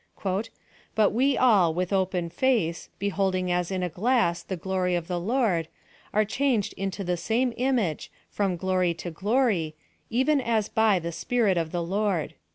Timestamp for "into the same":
6.73-7.53